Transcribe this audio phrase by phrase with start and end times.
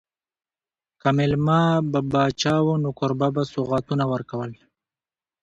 [1.01, 4.51] که مېلمه به پاچا و نو کوربه به سوغاتونه ورکول.